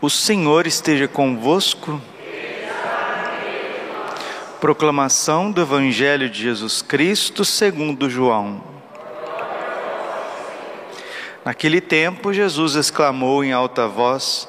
[0.00, 2.00] O Senhor esteja convosco.
[4.60, 8.62] Proclamação do Evangelho de Jesus Cristo segundo João.
[11.44, 14.48] Naquele tempo, Jesus exclamou em alta voz: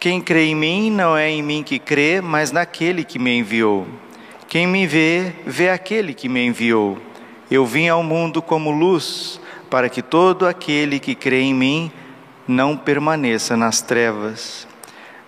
[0.00, 3.86] Quem crê em mim não é em mim que crê, mas naquele que me enviou.
[4.48, 6.98] Quem me vê, vê aquele que me enviou.
[7.48, 9.40] Eu vim ao mundo como luz,
[9.70, 11.92] para que todo aquele que crê em mim
[12.48, 14.66] não permaneça nas trevas.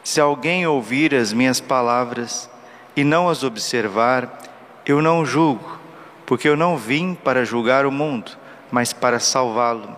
[0.03, 2.49] Se alguém ouvir as minhas palavras
[2.97, 4.41] e não as observar,
[4.87, 5.79] eu não julgo,
[6.25, 8.33] porque eu não vim para julgar o mundo,
[8.73, 9.95] mas para salvá-lo.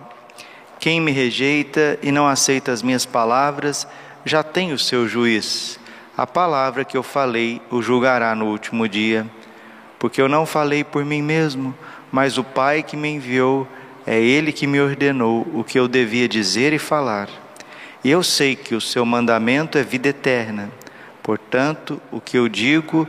[0.79, 3.87] Quem me rejeita e não aceita as minhas palavras,
[4.25, 5.79] já tem o seu juiz.
[6.17, 9.25] A palavra que eu falei o julgará no último dia.
[9.97, 11.73] Porque eu não falei por mim mesmo,
[12.11, 13.65] mas o Pai que me enviou
[14.05, 17.29] é Ele que me ordenou o que eu devia dizer e falar.
[18.03, 20.69] E eu sei que o seu mandamento é vida eterna.
[21.21, 23.07] Portanto, o que eu digo,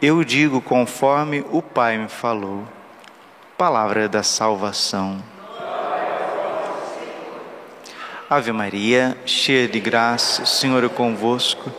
[0.00, 2.66] eu digo conforme o Pai me falou.
[3.56, 5.22] Palavra da salvação.
[8.28, 11.70] Ave Maria, cheia de graça, o Senhor é convosco.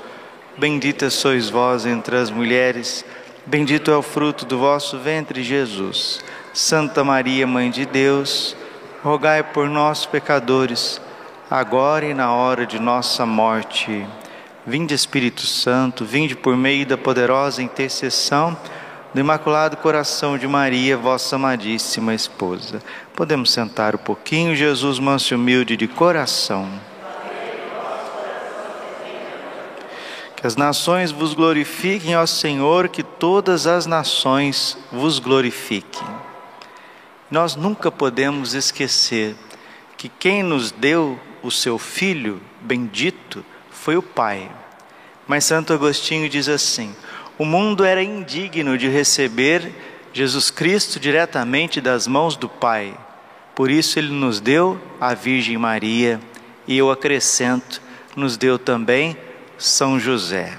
[0.55, 3.03] Bendita sois vós entre as mulheres,
[3.43, 6.23] bendito é o fruto do vosso ventre, Jesus.
[6.53, 8.55] Santa Maria, Mãe de Deus,
[9.03, 11.01] rogai por nós, pecadores,
[11.49, 14.05] agora e na hora de nossa morte.
[14.63, 18.55] Vinde, Espírito Santo, vinde por meio da poderosa intercessão
[19.11, 22.83] do Imaculado Coração de Maria, vossa amadíssima esposa.
[23.15, 26.69] Podemos sentar um pouquinho, Jesus, manso e humilde de coração.
[30.35, 36.22] Que as nações vos glorifiquem, ó Senhor, que todas as nações vos glorifiquem.
[37.33, 39.35] Nós nunca podemos esquecer
[39.97, 44.51] que quem nos deu o seu Filho bendito foi o Pai.
[45.27, 46.95] Mas Santo Agostinho diz assim:
[47.35, 49.73] o mundo era indigno de receber
[50.13, 52.95] Jesus Cristo diretamente das mãos do Pai.
[53.55, 56.21] Por isso ele nos deu a Virgem Maria
[56.67, 57.81] e eu acrescento,
[58.15, 59.17] nos deu também
[59.57, 60.55] São José.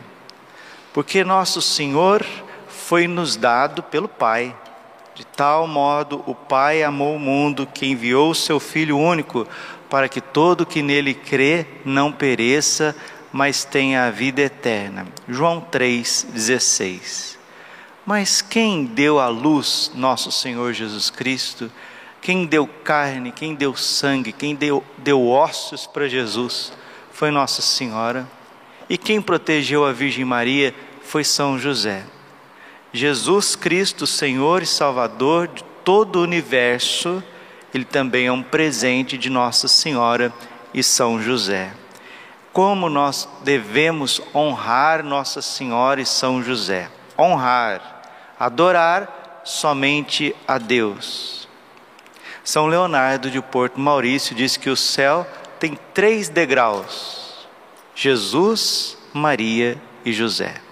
[0.92, 2.26] Porque nosso Senhor
[2.66, 4.56] foi nos dado pelo Pai.
[5.14, 9.46] De tal modo o Pai amou o mundo que enviou o seu Filho único,
[9.88, 12.96] para que todo que nele crê não pereça,
[13.32, 15.06] mas tenha a vida eterna.
[15.28, 17.36] João 3,16.
[18.04, 21.70] Mas quem deu à luz nosso Senhor Jesus Cristo?
[22.20, 26.72] Quem deu carne, quem deu sangue, quem deu, deu ossos para Jesus?
[27.12, 28.28] Foi Nossa Senhora.
[28.88, 32.04] E quem protegeu a Virgem Maria foi São José.
[32.94, 37.20] Jesus Cristo, Senhor e Salvador de todo o universo,
[37.74, 40.32] ele também é um presente de Nossa Senhora
[40.72, 41.72] e São José.
[42.52, 46.88] Como nós devemos honrar Nossa Senhora e São José?
[47.18, 48.02] Honrar,
[48.38, 51.48] adorar somente a Deus.
[52.44, 55.26] São Leonardo de Porto Maurício diz que o céu
[55.58, 57.44] tem três degraus:
[57.92, 60.62] Jesus, Maria e José.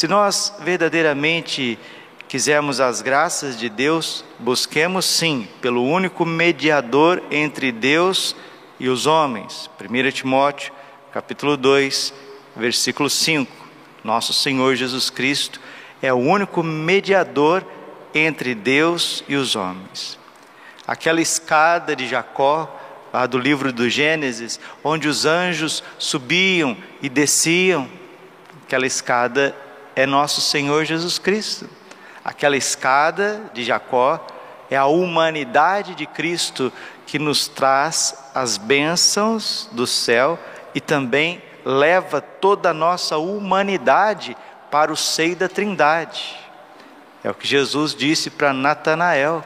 [0.00, 1.78] Se nós verdadeiramente
[2.26, 8.34] quisermos as graças de Deus, busquemos sim pelo único mediador entre Deus
[8.78, 9.68] e os homens.
[9.78, 10.72] 1 Timóteo,
[11.12, 12.14] capítulo 2,
[12.56, 13.52] versículo 5.
[14.02, 15.60] Nosso Senhor Jesus Cristo
[16.00, 17.62] é o único mediador
[18.14, 20.18] entre Deus e os homens.
[20.86, 22.74] Aquela escada de Jacó,
[23.12, 27.86] lá do livro do Gênesis, onde os anjos subiam e desciam,
[28.64, 29.54] aquela escada
[29.94, 31.68] é nosso Senhor Jesus Cristo.
[32.24, 34.24] Aquela escada de Jacó
[34.70, 36.72] é a humanidade de Cristo
[37.06, 40.38] que nos traz as bênçãos do céu
[40.74, 44.36] e também leva toda a nossa humanidade
[44.70, 46.38] para o seio da Trindade.
[47.22, 49.44] É o que Jesus disse para Natanael.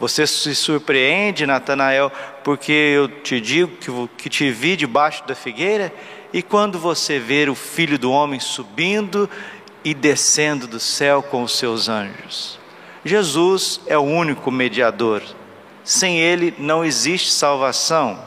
[0.00, 2.12] Você se surpreende, Natanael,
[2.44, 5.92] porque eu te digo que, que te vi debaixo da figueira,
[6.32, 9.28] e quando você ver o filho do homem subindo
[9.88, 12.58] e descendo do céu com os seus anjos.
[13.02, 15.22] Jesus é o único mediador.
[15.82, 18.22] Sem ele não existe salvação.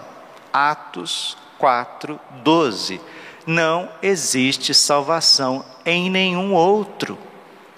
[0.51, 2.99] Atos 4, 12.
[3.45, 7.15] Não existe salvação em nenhum outro.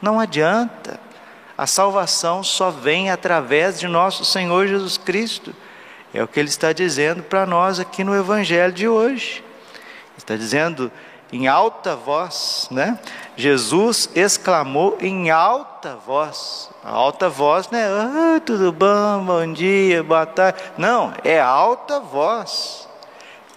[0.02, 0.98] Não adianta.
[1.58, 5.54] A salvação só vem através de nosso Senhor Jesus Cristo.
[6.14, 9.44] É o que ele está dizendo para nós aqui no Evangelho de hoje.
[10.18, 10.90] Está dizendo
[11.34, 13.00] em alta voz, né?
[13.36, 16.70] Jesus exclamou em alta voz.
[16.84, 20.62] Alta voz não é ah, tudo bom, bom dia, boa tarde.
[20.78, 22.88] Não, é alta voz.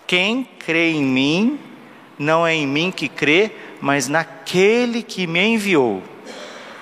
[0.07, 1.61] Quem crê em mim,
[2.19, 6.03] não é em mim que crê, mas naquele que me enviou.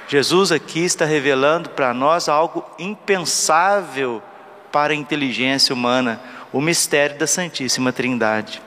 [0.07, 4.23] Jesus aqui está revelando para nós algo impensável
[4.71, 6.21] para a inteligência humana,
[6.53, 8.63] o mistério da Santíssima Trindade.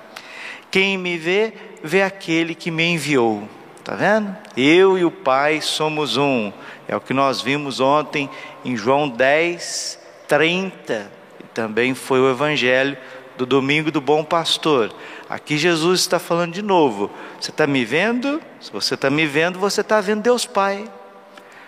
[0.69, 1.53] Quem me vê,
[1.83, 3.47] vê aquele que me enviou.
[3.79, 4.35] Está vendo?
[4.55, 6.51] Eu e o Pai somos um.
[6.87, 8.29] É o que nós vimos ontem
[8.65, 11.11] em João 10, 30.
[11.39, 12.97] E também foi o Evangelho
[13.37, 14.93] do domingo do bom pastor.
[15.29, 17.09] Aqui Jesus está falando de novo.
[17.39, 18.41] Você está me vendo?
[18.59, 20.89] Se você está me vendo, você está vendo Deus Pai.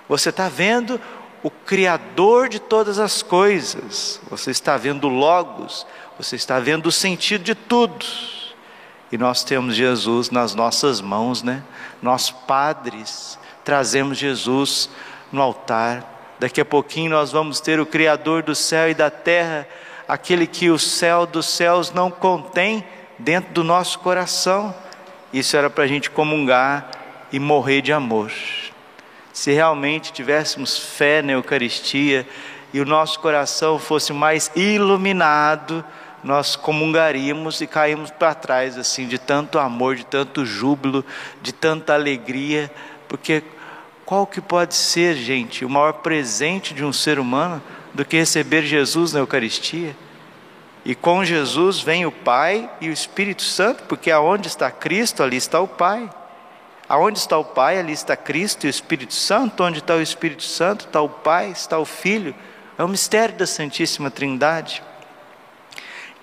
[0.08, 1.00] Você está vendo
[1.42, 4.20] o Criador de todas as coisas.
[4.30, 5.86] Você está vendo Logos.
[6.18, 8.06] Você está vendo o sentido de tudo.
[9.12, 11.64] E nós temos Jesus nas nossas mãos, né?
[12.02, 14.90] Nós padres trazemos Jesus
[15.32, 16.36] no altar.
[16.40, 19.68] Daqui a pouquinho nós vamos ter o Criador do céu e da terra
[20.08, 22.84] aquele que o céu dos céus não contém
[23.20, 24.74] dentro do nosso coração.
[25.32, 26.90] Isso era para a gente comungar
[27.32, 28.32] e morrer de amor.
[29.32, 32.28] Se realmente tivéssemos fé na Eucaristia
[32.74, 35.86] e o nosso coração fosse mais iluminado,
[36.24, 41.06] nós comungaríamos e caímos para trás assim de tanto amor, de tanto júbilo,
[41.42, 42.71] de tanta alegria,
[43.07, 43.44] porque
[44.06, 47.62] qual que pode ser, gente, o maior presente de um ser humano
[47.94, 49.95] do que receber Jesus na Eucaristia.
[50.86, 55.38] E com Jesus vem o Pai e o Espírito Santo, porque aonde está Cristo, ali
[55.38, 56.10] está o Pai.
[56.88, 59.63] Aonde está o Pai, ali está Cristo e o Espírito Santo.
[59.63, 62.33] Onde está o Espírito Santo, está o Pai, está o Filho.
[62.77, 64.81] É o mistério da Santíssima Trindade.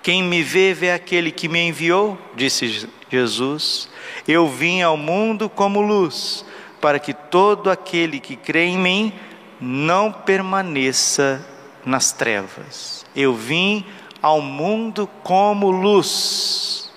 [0.07, 3.89] Quem me vê, vê aquele que me enviou, disse Jesus.
[4.25, 6.45] Eu vim ao mundo como luz,
[6.79, 9.13] para que todo aquele que crê em mim
[9.59, 11.45] não permaneça
[11.85, 13.05] nas trevas.
[13.13, 13.85] Eu vim
[14.21, 16.89] ao mundo como luz.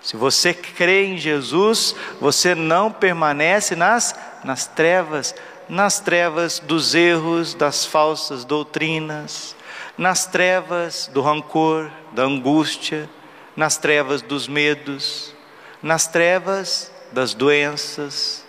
[0.00, 5.34] Se você crê em Jesus, você não permanece nas, nas trevas,
[5.68, 9.54] nas trevas dos erros, das falsas doutrinas,
[10.00, 13.06] nas trevas do rancor, da angústia,
[13.54, 15.34] nas trevas dos medos,
[15.82, 18.42] nas trevas das doenças,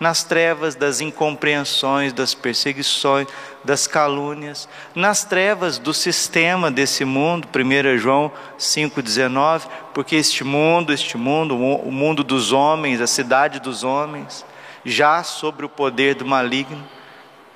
[0.00, 3.28] nas trevas das incompreensões, das perseguições,
[3.62, 11.16] das calúnias, nas trevas do sistema desse mundo, 1 João 5,19, porque este mundo, este
[11.16, 14.44] mundo, o mundo dos homens, a cidade dos homens,
[14.84, 16.84] já sobre o poder do maligno.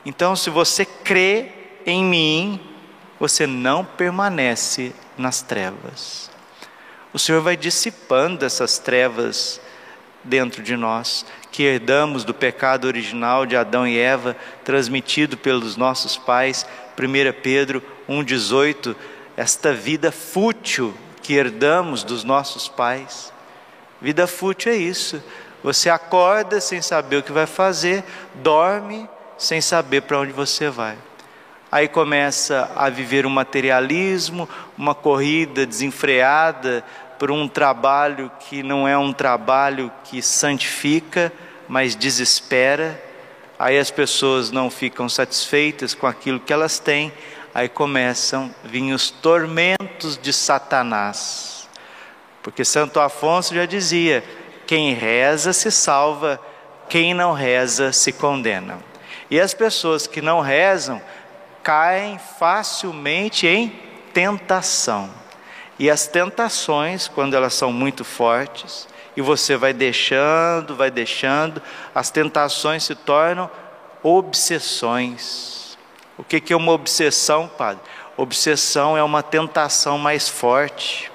[0.07, 1.49] Então, se você crê
[1.85, 2.70] em mim,
[3.21, 6.31] você não permanece nas trevas.
[7.13, 9.61] O Senhor vai dissipando essas trevas
[10.25, 16.17] dentro de nós que herdamos do pecado original de Adão e Eva, transmitido pelos nossos
[16.17, 16.65] pais,
[16.99, 18.95] 1 Pedro 1,18,
[19.37, 23.33] esta vida fútil que herdamos dos nossos pais.
[24.01, 25.23] Vida fútil é isso.
[25.63, 28.05] Você acorda sem saber o que vai fazer,
[28.37, 30.97] dorme sem saber para onde você vai.
[31.71, 36.85] Aí começa a viver um materialismo, uma corrida desenfreada
[37.19, 41.33] por um trabalho que não é um trabalho que santifica,
[41.69, 43.01] mas desespera.
[43.59, 47.13] Aí as pessoas não ficam satisfeitas com aquilo que elas têm,
[47.55, 51.69] aí começam a vir os tormentos de Satanás.
[52.43, 54.25] Porque Santo Afonso já dizia:
[54.67, 56.41] quem reza se salva,
[56.89, 58.79] quem não reza se condena.
[59.31, 61.01] E as pessoas que não rezam
[61.63, 63.69] caem facilmente em
[64.13, 65.11] tentação.
[65.79, 68.87] E as tentações, quando elas são muito fortes,
[69.17, 71.63] e você vai deixando, vai deixando,
[71.95, 73.51] as tentações se tornam
[74.03, 75.79] obsessões.
[76.17, 77.83] O que é uma obsessão, padre?
[78.17, 81.11] Obsessão é uma tentação mais forte,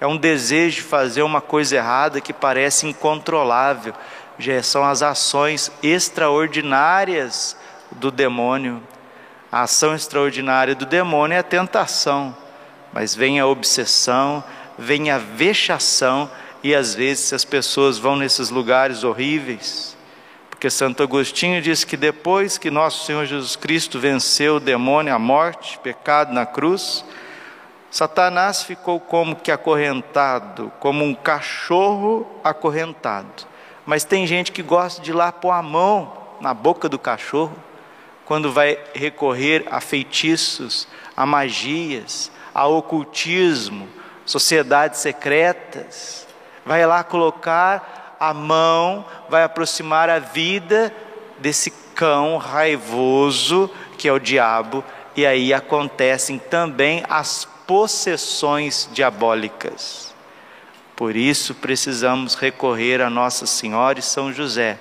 [0.00, 3.94] é um desejo de fazer uma coisa errada que parece incontrolável,
[4.38, 7.56] já são as ações extraordinárias
[7.92, 8.82] do demônio.
[9.54, 12.34] A ação extraordinária do demônio é a tentação
[12.94, 14.42] mas vem a obsessão,
[14.78, 16.30] vem a vexação,
[16.62, 19.96] e às vezes as pessoas vão nesses lugares horríveis,
[20.48, 25.18] porque Santo Agostinho diz que depois que nosso Senhor Jesus Cristo venceu o demônio, a
[25.18, 27.04] morte, pecado na cruz,
[27.90, 33.44] Satanás ficou como que acorrentado, como um cachorro acorrentado.
[33.84, 37.56] Mas tem gente que gosta de ir lá pôr a mão na boca do cachorro,
[38.24, 43.88] quando vai recorrer a feitiços, a magias, a ocultismo,
[44.24, 46.26] sociedades secretas,
[46.64, 50.94] vai lá colocar a mão, vai aproximar a vida
[51.38, 54.84] desse cão raivoso que é o diabo,
[55.16, 60.12] e aí acontecem também as possessões diabólicas.
[60.96, 64.78] Por isso precisamos recorrer a Nossa Senhora e São José,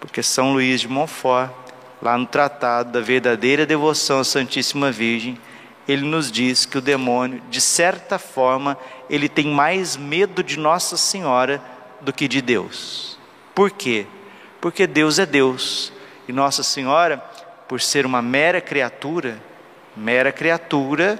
[0.00, 1.50] porque São Luís de Montfort,
[2.04, 5.38] lá no Tratado da Verdadeira Devoção à Santíssima Virgem,
[5.88, 8.76] ele nos diz que o demônio, de certa forma,
[9.08, 11.62] ele tem mais medo de Nossa Senhora
[12.02, 13.18] do que de Deus.
[13.54, 14.06] Por quê?
[14.60, 15.94] Porque Deus é Deus
[16.28, 17.16] e Nossa Senhora,
[17.66, 19.42] por ser uma mera criatura,
[19.96, 21.18] mera criatura,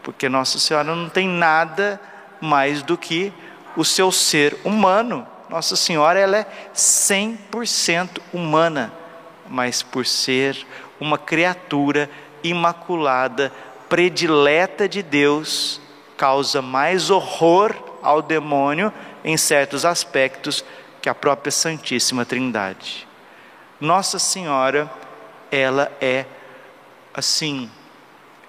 [0.00, 2.00] porque Nossa Senhora não tem nada
[2.40, 3.32] mais do que
[3.76, 5.26] o seu ser humano.
[5.48, 8.92] Nossa Senhora ela é 100% humana,
[9.50, 10.66] mas por ser
[11.00, 12.08] uma criatura
[12.42, 13.52] imaculada,
[13.88, 15.80] predileta de Deus,
[16.16, 18.92] causa mais horror ao demônio
[19.24, 20.64] em certos aspectos
[21.02, 23.06] que a própria Santíssima Trindade.
[23.80, 24.90] Nossa Senhora,
[25.50, 26.24] ela é
[27.12, 27.70] assim,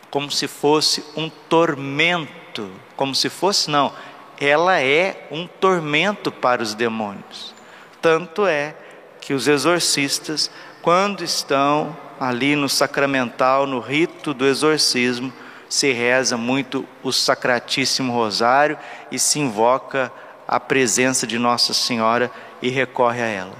[0.09, 3.93] como se fosse um tormento, como se fosse, não,
[4.39, 7.53] ela é um tormento para os demônios.
[8.01, 8.75] Tanto é
[9.21, 10.51] que os exorcistas,
[10.81, 15.31] quando estão ali no sacramental, no rito do exorcismo,
[15.69, 18.77] se reza muito o Sacratíssimo Rosário
[19.11, 20.11] e se invoca
[20.47, 22.29] a presença de Nossa Senhora
[22.61, 23.55] e recorre a ela.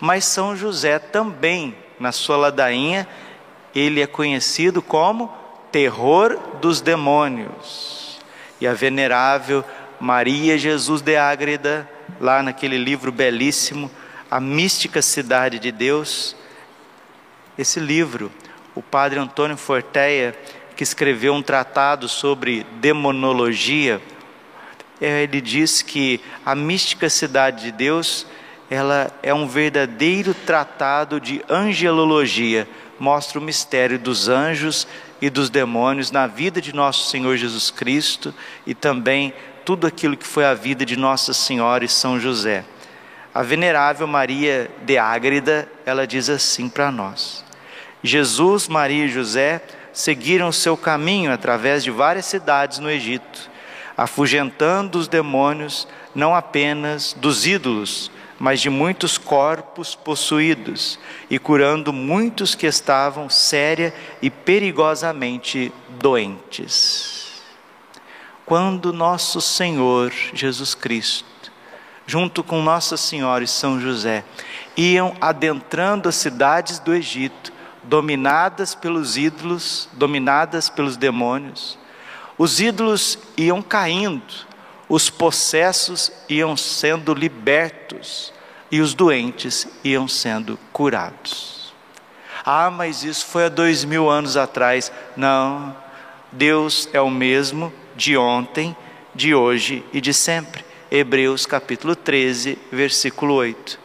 [0.00, 3.06] Mas São José também, na sua ladainha,
[3.74, 5.32] ele é conhecido como
[5.70, 8.18] terror dos demônios.
[8.60, 9.64] E a venerável
[10.00, 13.90] Maria Jesus de Ágreda, lá naquele livro belíssimo,
[14.30, 16.34] A Mística Cidade de Deus,
[17.58, 18.30] esse livro,
[18.74, 20.36] o padre Antônio Forteia,
[20.76, 24.00] que escreveu um tratado sobre demonologia,
[25.00, 28.26] ele diz que a mística cidade de Deus,
[28.68, 34.86] ela é um verdadeiro tratado de angelologia, mostra o mistério dos anjos
[35.20, 38.34] e dos demônios na vida de nosso Senhor Jesus Cristo
[38.66, 39.32] e também
[39.64, 42.64] tudo aquilo que foi a vida de Nossa Senhora e São José.
[43.32, 47.44] A venerável Maria de Ágreda, ela diz assim para nós:
[48.02, 53.50] Jesus, Maria e José seguiram seu caminho através de várias cidades no Egito,
[53.96, 62.54] afugentando os demônios não apenas dos ídolos, mas de muitos corpos possuídos e curando muitos
[62.56, 67.42] que estavam séria e perigosamente doentes.
[68.44, 71.29] Quando nosso Senhor Jesus Cristo,
[72.10, 74.24] junto com Nossa Senhora e São José,
[74.76, 77.52] iam adentrando as cidades do Egito,
[77.84, 81.78] dominadas pelos ídolos, dominadas pelos demônios.
[82.36, 84.34] Os ídolos iam caindo,
[84.88, 88.32] os possessos iam sendo libertos
[88.72, 91.72] e os doentes iam sendo curados.
[92.44, 94.90] Ah, mas isso foi há dois mil anos atrás.
[95.16, 95.76] Não,
[96.32, 98.76] Deus é o mesmo de ontem,
[99.14, 100.69] de hoje e de sempre.
[100.90, 103.78] Hebreus capítulo 13, versículo 8.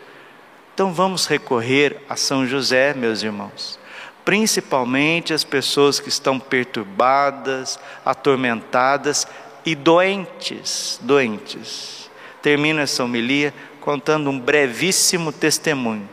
[0.74, 3.80] Então vamos recorrer a São José, meus irmãos
[4.26, 9.28] principalmente as pessoas que estão perturbadas, atormentadas
[9.64, 12.10] e doentes, doentes.
[12.42, 16.10] Termino essa homilia contando um brevíssimo testemunho.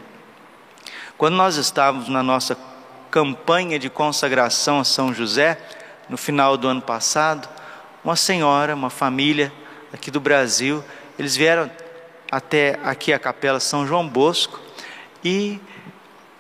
[1.17, 2.57] Quando nós estávamos na nossa
[3.11, 5.59] campanha de consagração a São José,
[6.09, 7.49] no final do ano passado,
[8.05, 9.51] uma senhora, uma família
[9.93, 10.83] aqui do Brasil,
[11.19, 11.71] eles vieram
[12.31, 14.59] até aqui a Capela São João Bosco
[15.25, 15.61] e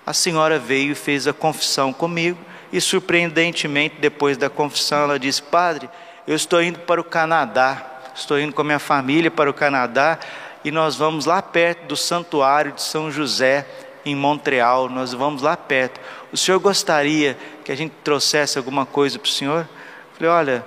[0.06, 2.38] a senhora veio e fez a confissão comigo,
[2.72, 5.88] e surpreendentemente, depois da confissão, ela disse: Padre,
[6.26, 10.18] eu estou indo para o Canadá, estou indo com a minha família para o Canadá,
[10.64, 13.66] e nós vamos lá perto do Santuário de São José,
[14.04, 16.00] em Montreal, nós vamos lá perto.
[16.32, 19.60] O senhor gostaria que a gente trouxesse alguma coisa para o senhor?
[19.60, 20.66] Eu falei: Olha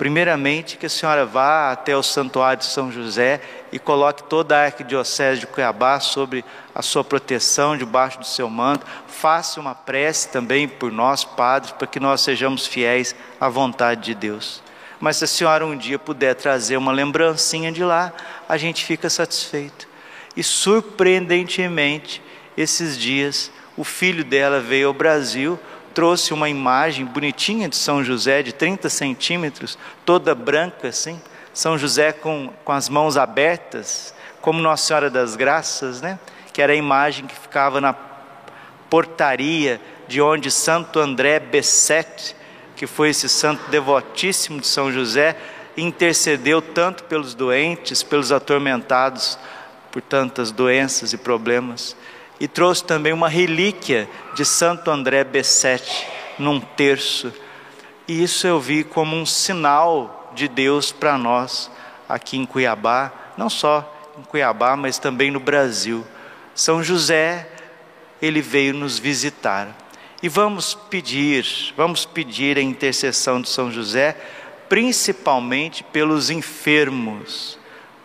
[0.00, 3.38] Primeiramente, que a senhora vá até o Santuário de São José
[3.70, 6.42] e coloque toda a Arquidiocese de Cuiabá sobre
[6.74, 8.86] a sua proteção, debaixo do seu manto.
[9.06, 14.14] Faça uma prece também por nós, padres, para que nós sejamos fiéis à vontade de
[14.14, 14.62] Deus.
[14.98, 18.10] Mas se a senhora um dia puder trazer uma lembrancinha de lá,
[18.48, 19.86] a gente fica satisfeito.
[20.34, 22.22] E surpreendentemente,
[22.56, 25.60] esses dias, o filho dela veio ao Brasil
[25.94, 31.20] trouxe uma imagem bonitinha de São José, de 30 centímetros, toda branca assim,
[31.52, 36.18] São José com, com as mãos abertas, como Nossa Senhora das Graças, né?
[36.52, 37.94] que era a imagem que ficava na
[38.88, 42.34] portaria de onde Santo André Besset,
[42.74, 45.36] que foi esse santo devotíssimo de São José,
[45.76, 49.38] intercedeu tanto pelos doentes, pelos atormentados
[49.92, 51.96] por tantas doenças e problemas
[52.40, 56.06] e trouxe também uma relíquia de Santo André Besset
[56.38, 57.30] num terço.
[58.08, 61.70] E isso eu vi como um sinal de Deus para nós
[62.08, 66.04] aqui em Cuiabá, não só em Cuiabá, mas também no Brasil.
[66.54, 67.46] São José,
[68.20, 69.68] ele veio nos visitar.
[70.22, 74.16] E vamos pedir, vamos pedir a intercessão de São José,
[74.68, 77.58] principalmente pelos enfermos,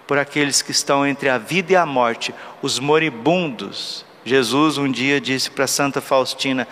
[0.05, 4.05] por aqueles que estão entre a vida e a morte, os moribundos.
[4.25, 6.67] Jesus um dia disse para Santa Faustina: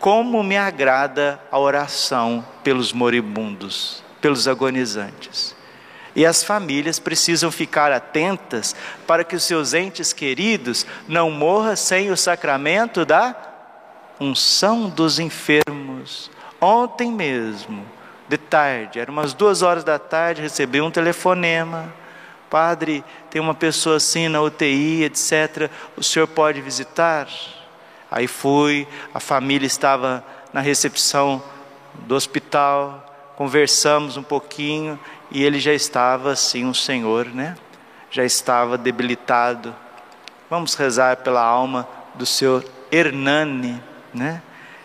[0.00, 5.54] Como me agrada a oração pelos moribundos, pelos agonizantes.
[6.14, 8.74] E as famílias precisam ficar atentas
[9.06, 13.36] para que os seus entes queridos não morram sem o sacramento da
[14.18, 16.30] unção dos enfermos.
[16.58, 17.84] Ontem mesmo,
[18.26, 21.92] de tarde, eram umas duas horas da tarde, recebi um telefonema.
[22.56, 25.70] Padre, tem uma pessoa assim na UTI, etc.
[25.94, 27.28] O senhor pode visitar?
[28.10, 31.42] Aí fui, a família estava na recepção
[32.06, 34.98] do hospital, conversamos um pouquinho
[35.30, 37.58] e ele já estava assim, um senhor, né?
[38.10, 39.76] Já estava debilitado.
[40.48, 43.82] Vamos rezar pela alma do senhor Hernani,
[44.14, 44.40] né?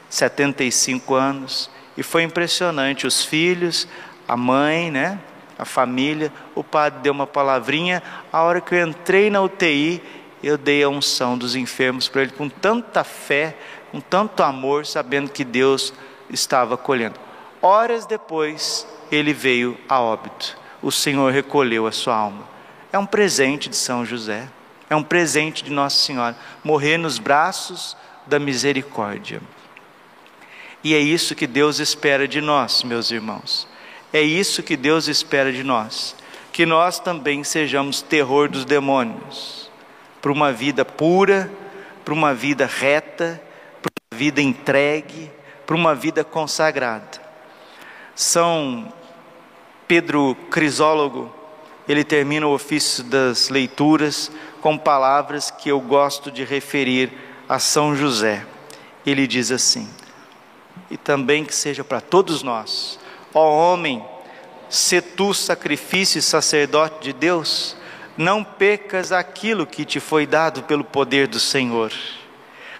[0.09, 1.71] 75 anos.
[1.95, 3.87] E foi impressionante, os filhos,
[4.27, 5.21] a mãe, né?
[5.61, 8.01] A família, o padre deu uma palavrinha.
[8.33, 10.01] A hora que eu entrei na UTI,
[10.41, 13.55] eu dei a unção dos enfermos para ele com tanta fé,
[13.91, 15.93] com tanto amor, sabendo que Deus
[16.31, 17.19] estava acolhendo.
[17.61, 20.57] Horas depois, ele veio a óbito.
[20.81, 22.43] O Senhor recolheu a sua alma.
[22.91, 24.49] É um presente de São José,
[24.89, 29.39] é um presente de Nossa Senhora, morrer nos braços da misericórdia.
[30.83, 33.69] E é isso que Deus espera de nós, meus irmãos.
[34.13, 36.15] É isso que Deus espera de nós.
[36.51, 39.71] Que nós também sejamos terror dos demônios,
[40.21, 41.49] para uma vida pura,
[42.03, 43.41] para uma vida reta,
[43.81, 45.31] para uma vida entregue,
[45.65, 47.21] para uma vida consagrada.
[48.13, 48.91] São
[49.87, 51.33] Pedro Crisólogo,
[51.87, 57.11] ele termina o ofício das leituras com palavras que eu gosto de referir
[57.47, 58.45] a São José.
[59.05, 59.89] Ele diz assim:
[60.89, 62.99] E também que seja para todos nós,
[63.33, 64.03] ó homem,
[64.69, 67.75] se tu sacrifício e sacerdote de Deus,
[68.17, 71.91] não pecas aquilo que te foi dado pelo poder do Senhor.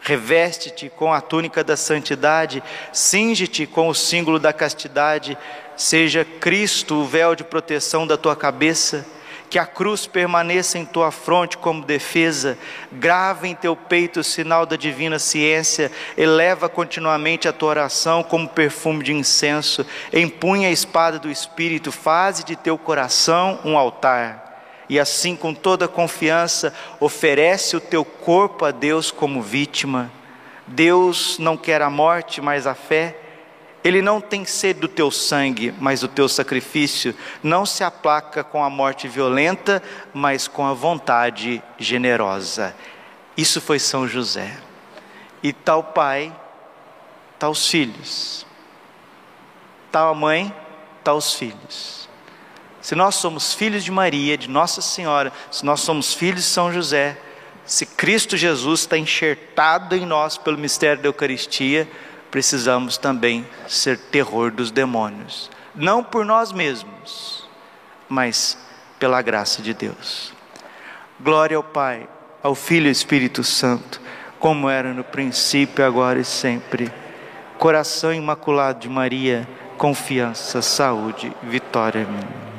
[0.01, 5.37] Reveste-te com a túnica da santidade, cinge-te com o símbolo da castidade,
[5.77, 9.05] seja Cristo o véu de proteção da tua cabeça
[9.51, 12.57] que a cruz permaneça em tua fronte como defesa,
[12.89, 18.47] grava em teu peito o sinal da divina ciência, eleva continuamente a tua oração como
[18.47, 24.63] perfume de incenso, empunha a espada do Espírito, faze de teu coração um altar.
[24.87, 30.09] E assim, com toda confiança, oferece o teu corpo a Deus como vítima.
[30.65, 33.17] Deus não quer a morte, mas a fé.
[33.83, 38.63] Ele não tem sede do teu sangue, mas o teu sacrifício não se aplaca com
[38.63, 39.81] a morte violenta,
[40.13, 42.75] mas com a vontade generosa.
[43.35, 44.55] Isso foi São José.
[45.41, 46.35] E tal pai,
[47.39, 48.45] tal os filhos.
[49.91, 50.53] Tal mãe,
[51.03, 52.07] tal os filhos.
[52.81, 56.71] Se nós somos filhos de Maria, de Nossa Senhora, se nós somos filhos de São
[56.71, 57.17] José,
[57.65, 61.87] se Cristo Jesus está enxertado em nós pelo mistério da Eucaristia,
[62.31, 67.47] precisamos também ser terror dos demônios, não por nós mesmos,
[68.07, 68.57] mas
[68.97, 70.33] pela graça de Deus.
[71.19, 72.07] Glória ao Pai,
[72.41, 74.01] ao Filho e ao Espírito Santo,
[74.39, 76.91] como era no princípio, agora e sempre.
[77.59, 82.50] Coração imaculado de Maria, confiança, saúde, vitória minha.